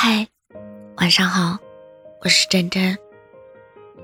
[0.00, 0.28] 嗨，
[0.98, 1.58] 晚上好，
[2.22, 2.96] 我是真真。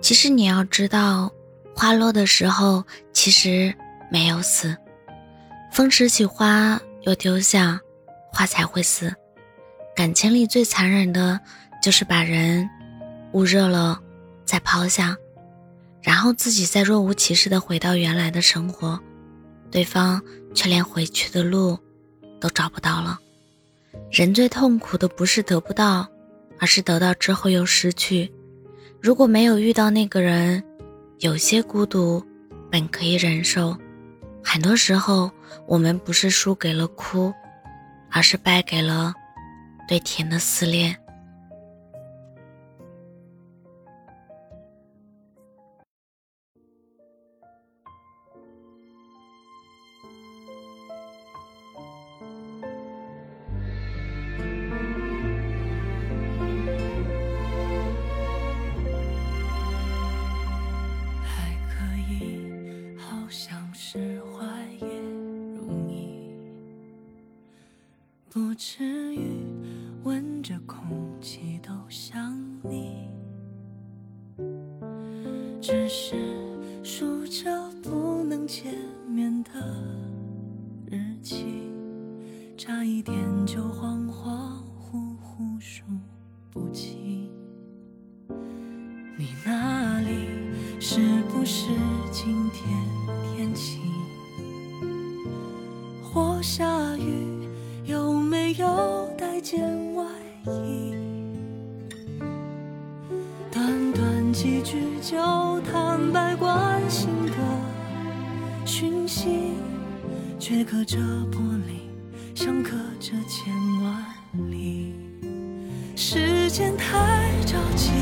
[0.00, 1.30] 其实你要知道，
[1.72, 3.72] 花落的时候其实
[4.10, 4.76] 没有死，
[5.70, 7.80] 风拾起花又丢下，
[8.32, 9.14] 花才会死。
[9.94, 11.38] 感情里最残忍的
[11.80, 12.68] 就是把人
[13.32, 14.00] 捂热了
[14.44, 15.16] 再抛下，
[16.02, 18.98] 然后自己再若无其事的回到原来的生活，
[19.70, 20.20] 对方
[20.56, 21.78] 却连回去的路
[22.40, 23.20] 都找不到了。
[24.10, 26.06] 人最痛苦的不是得不到，
[26.58, 28.32] 而是得到之后又失去。
[29.00, 30.62] 如果没有遇到那个人，
[31.18, 32.24] 有些孤独
[32.70, 33.76] 本可以忍受。
[34.42, 35.30] 很多时候，
[35.66, 37.32] 我们不是输给了哭，
[38.10, 39.12] 而是败给了
[39.88, 40.96] 对甜的思念。
[68.34, 69.46] 不至于
[70.02, 73.08] 闻着空气都想你，
[75.60, 76.16] 只是
[76.82, 78.74] 数着不能见
[79.08, 79.50] 面的
[80.90, 81.44] 日期，
[82.56, 85.84] 差一点就恍恍惚惚数
[86.50, 87.30] 不清。
[89.16, 90.26] 你那里
[90.80, 91.68] 是不是
[92.10, 92.84] 今天
[93.36, 93.78] 天气
[104.34, 105.16] 几句就
[105.60, 107.32] 坦白关心的
[108.66, 109.52] 讯息，
[110.40, 110.98] 却隔着
[111.30, 111.86] 玻璃，
[112.34, 114.04] 像隔着千万
[114.50, 114.92] 里。
[115.94, 117.92] 时间太着急，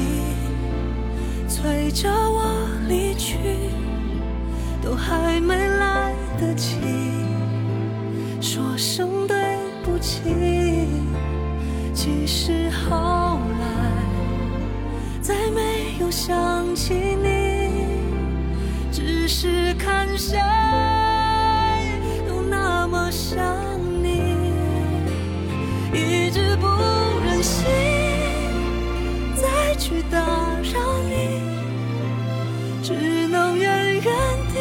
[1.47, 3.37] 催着我离去，
[4.83, 6.79] 都还没来得及
[8.41, 9.37] 说声对。
[9.85, 10.23] 不起，
[11.93, 13.22] 其实好
[16.13, 17.71] 想起你，
[18.93, 20.39] 只是看谁
[22.29, 23.43] 都那么想
[24.03, 24.53] 你，
[25.91, 26.67] 一直不
[27.25, 27.65] 忍心
[29.35, 30.19] 再去打
[30.63, 31.41] 扰你，
[32.83, 34.05] 只能远远
[34.53, 34.61] 地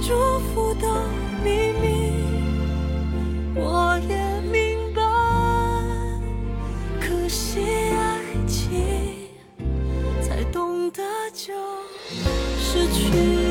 [0.00, 0.14] 祝
[0.54, 0.88] 福的
[1.44, 1.93] 秘密。
[12.94, 13.43] 去。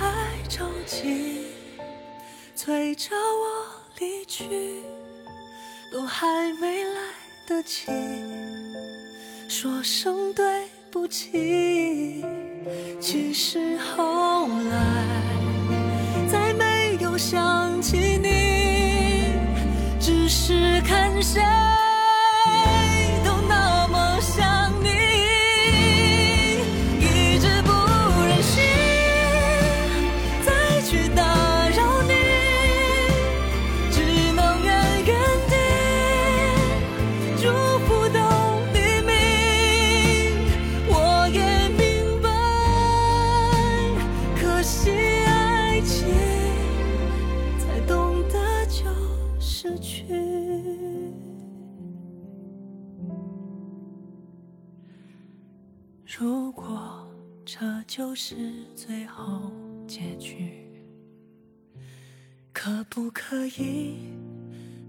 [0.00, 0.06] 太
[0.48, 1.44] 着急，
[2.56, 3.66] 催着我
[3.98, 4.82] 离去，
[5.92, 6.26] 都还
[6.58, 7.00] 没来
[7.46, 7.84] 得及
[9.46, 12.24] 说声对不起。
[12.98, 15.04] 其实后来
[16.26, 19.34] 再没有想起你，
[20.00, 21.59] 只是看谁。
[56.20, 57.02] 如果
[57.46, 59.50] 这就是最后
[59.88, 60.70] 结局，
[62.52, 64.12] 可不可以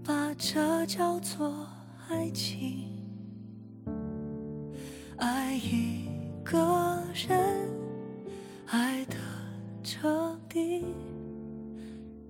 [0.04, 1.66] 把这叫做
[2.10, 2.86] 爱情？
[5.16, 6.06] 爱一
[6.44, 7.66] 个人，
[8.66, 9.16] 爱的
[9.82, 10.84] 彻底，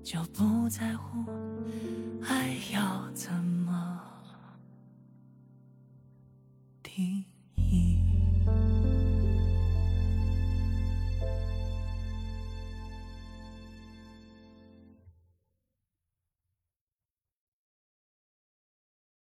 [0.04, 1.28] 就不在乎
[2.22, 4.01] 爱要怎么。